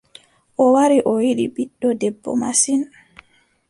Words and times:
O 0.61 0.63
wari 0.73 0.97
a 1.11 1.13
yiɗi 1.25 1.45
ɓiɗɗo 1.55 1.87
debbo 2.01 2.29
masin. 2.41 2.81